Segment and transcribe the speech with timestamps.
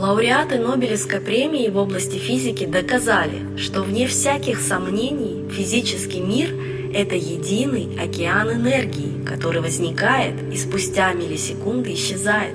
[0.00, 6.54] Лауреаты Нобелевской премии в области физики доказали, что вне всяких сомнений физический мир–
[6.94, 12.54] это единый океан энергии, который возникает и спустя миллисекунды исчезает,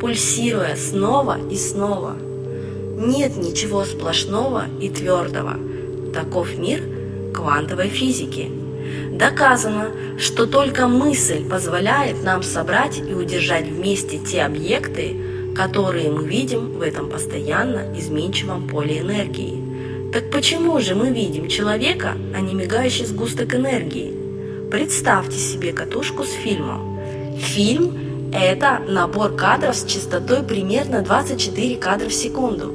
[0.00, 2.16] пульсируя снова и снова.
[2.96, 5.58] Нет ничего сплошного и твердого.
[6.14, 6.80] Таков мир
[7.34, 8.50] квантовой физики.
[9.12, 15.29] Доказано, что только мысль позволяет нам собрать и удержать вместе те объекты,
[15.62, 20.10] которые мы видим в этом постоянно изменчивом поле энергии.
[20.10, 24.14] Так почему же мы видим человека, а не мигающий сгусток энергии?
[24.70, 26.98] Представьте себе катушку с фильмом.
[27.36, 32.72] Фильм– это набор кадров с частотой примерно 24 кадра в секунду.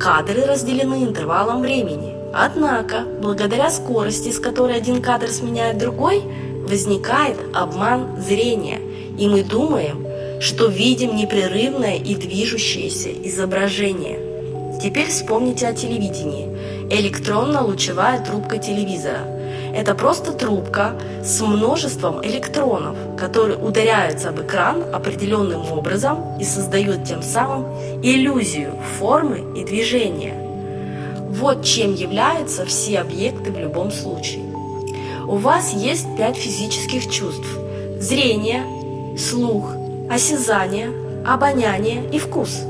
[0.00, 2.14] Кадры разделены интервалом времени.
[2.34, 6.24] Однако, благодаря скорости, с которой один кадр сменяет другой,
[6.68, 8.80] возникает обман зрения,
[9.16, 10.07] и мы думаем,
[10.40, 14.18] что видим непрерывное и движущееся изображение.
[14.82, 16.48] Теперь вспомните о телевидении.
[16.90, 19.26] Электронно-лучевая трубка телевизора.
[19.74, 27.22] Это просто трубка с множеством электронов, которые ударяются об экран определенным образом и создают тем
[27.22, 27.66] самым
[28.02, 30.34] иллюзию формы и движения.
[31.30, 34.44] Вот чем являются все объекты в любом случае.
[35.26, 37.46] У вас есть пять физических чувств.
[38.00, 38.62] Зрение,
[39.18, 39.74] слух,
[40.10, 40.90] осязание,
[41.26, 42.62] обоняние и вкус.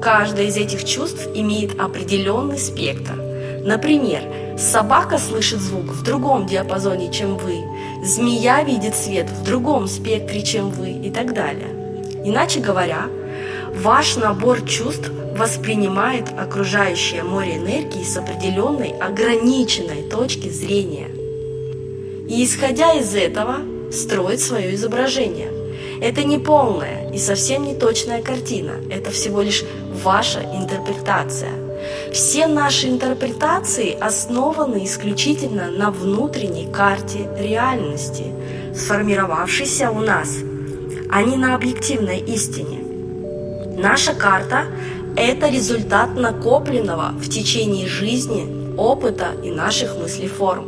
[0.00, 3.14] Каждое из этих чувств имеет определенный спектр.
[3.64, 4.22] Например,
[4.58, 7.62] собака слышит звук в другом диапазоне, чем вы,
[8.02, 11.68] змея видит свет в другом спектре, чем вы и так далее.
[12.24, 13.06] Иначе говоря,
[13.76, 21.08] ваш набор чувств воспринимает окружающее море энергии с определенной ограниченной точки зрения.
[22.28, 23.58] И исходя из этого,
[23.92, 25.50] строит свое изображение–
[26.02, 29.64] это не полная и совсем не точная картина, это всего лишь
[30.02, 31.52] ваша интерпретация.
[32.12, 38.24] Все наши интерпретации основаны исключительно на внутренней карте реальности,
[38.74, 40.38] сформировавшейся у нас,
[41.08, 42.80] а не на объективной истине.
[43.78, 44.64] Наша карта–
[45.16, 50.66] это результат накопленного в течение жизни опыта и наших мыслеформ.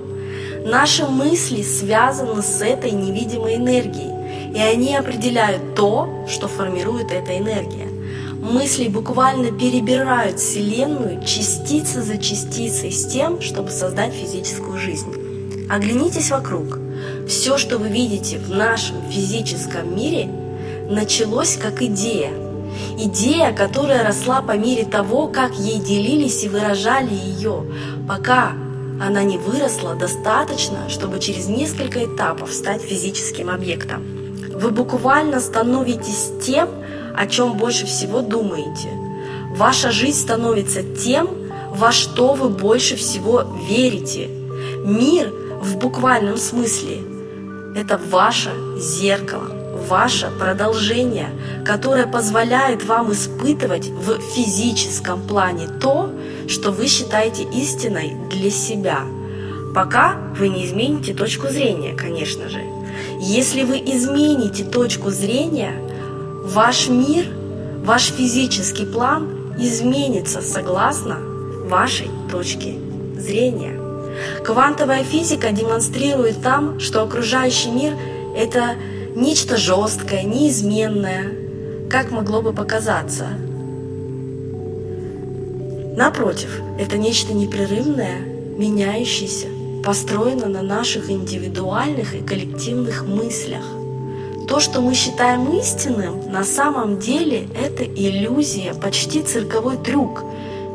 [0.64, 4.13] Наши мысли связаны с этой невидимой энергией,
[4.54, 7.88] и они определяют то, что формирует эта энергия.
[8.40, 15.12] Мысли буквально перебирают Вселенную частица за частицей с тем, чтобы создать физическую жизнь.
[15.68, 16.78] Оглянитесь вокруг.
[17.26, 20.28] Все, что вы видите в нашем физическом мире,
[20.88, 22.30] началось как идея.
[22.98, 27.64] Идея, которая росла по мере того, как ей делились и выражали ее,
[28.06, 28.52] пока
[29.00, 34.23] она не выросла достаточно, чтобы через несколько этапов стать физическим объектом.
[34.54, 36.68] Вы буквально становитесь тем,
[37.16, 38.88] о чем больше всего думаете.
[39.56, 41.28] Ваша жизнь становится тем,
[41.70, 44.28] во что вы больше всего верите.
[44.84, 46.98] Мир в буквальном смысле–
[47.76, 49.50] это ваше зеркало,
[49.88, 51.30] ваше продолжение,
[51.64, 56.10] которое позволяет вам испытывать в физическом плане то,
[56.48, 59.00] что вы считаете истиной для себя,
[59.74, 62.73] пока вы не измените точку зрения, конечно же.
[63.20, 65.74] Если вы измените точку зрения,
[66.44, 67.26] ваш мир,
[67.84, 71.18] ваш физический план изменится согласно
[71.66, 72.74] вашей точке
[73.16, 73.80] зрения.
[74.44, 77.94] Квантовая физика демонстрирует нам, что окружающий мир–
[78.36, 78.76] это
[79.16, 81.32] нечто жесткое, неизменное,
[81.90, 83.28] как могло бы показаться.
[85.96, 88.18] Напротив, это нечто непрерывное,
[88.58, 89.46] меняющееся,
[89.84, 93.64] построена на наших индивидуальных и коллективных мыслях.
[94.48, 100.22] То, что мы считаем истинным, на самом деле это иллюзия, почти цирковой трюк.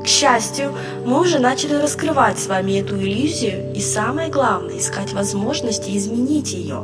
[0.04, 0.74] К счастью,
[1.06, 6.84] мы уже начали раскрывать с вами эту иллюзию и самое главное, искать возможности изменить ее.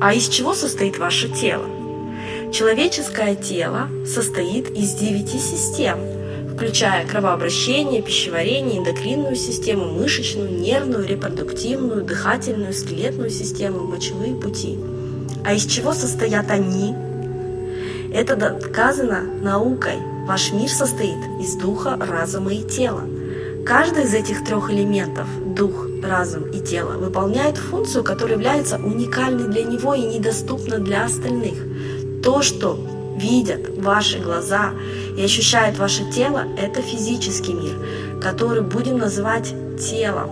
[0.00, 1.66] А из чего состоит ваше тело?
[2.52, 5.98] Человеческое тело состоит из девяти систем–
[6.62, 14.78] включая кровообращение, пищеварение, эндокринную систему, мышечную, нервную, репродуктивную, дыхательную, скелетную систему, мочевые пути.
[15.44, 16.94] А из чего состоят они?
[18.14, 19.96] Это доказано наукой.
[20.28, 23.02] Ваш мир состоит из духа, разума и тела.
[23.66, 25.26] Каждый из этих трех элементов–
[25.56, 31.54] дух, разум и тело– выполняет функцию, которая является уникальной для него и недоступна для остальных.
[32.22, 32.78] То, что
[33.16, 34.72] видят ваши глаза
[35.16, 37.76] и ощущает ваше тело, это физический мир,
[38.20, 40.30] который будем называть телом.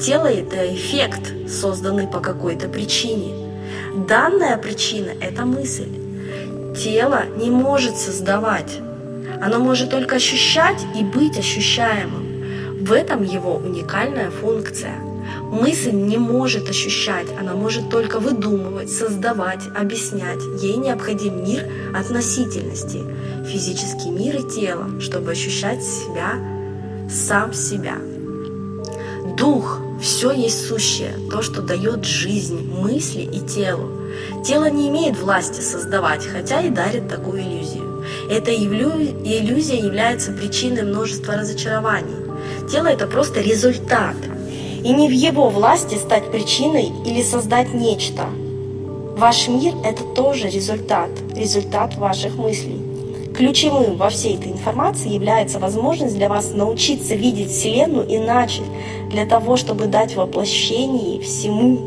[0.00, 3.32] Тело– это эффект, созданный по какой-то причине.
[4.08, 5.88] Данная причина– это мысль.
[6.76, 8.80] Тело не может создавать.
[9.40, 12.84] Оно может только ощущать и быть ощущаемым.
[12.84, 14.94] В этом его уникальная функция.
[15.50, 20.40] Мысль не может ощущать, она может только выдумывать, создавать, объяснять.
[20.60, 21.64] Ей необходим мир
[21.94, 23.02] относительности,
[23.46, 26.34] физический мир и тело, чтобы ощущать себя,
[27.08, 27.96] сам себя.
[29.36, 33.90] Дух– все есть сущее, то, что дает жизнь, мысли и телу.
[34.44, 38.04] Тело не имеет власти создавать, хотя и дарит такую иллюзию.
[38.28, 42.16] Эта иллюзия является причиной множества разочарований.
[42.70, 44.16] Тело– это просто результат.
[44.84, 48.26] И не в его власти стать причиной или создать нечто.
[49.16, 52.82] Ваш мир– это тоже результат, результат ваших мыслей.
[53.34, 58.60] Ключевым во всей этой информации является возможность для вас научиться видеть Вселенную иначе,
[59.10, 61.78] для того, чтобы дать воплощение всему,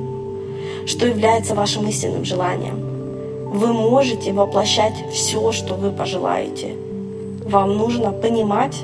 [0.87, 2.79] что является вашим истинным желанием.
[3.53, 6.73] Вы можете воплощать все, что вы пожелаете.
[7.45, 8.75] Вам нужно понимать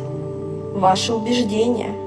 [0.75, 1.89] ваши убеждения–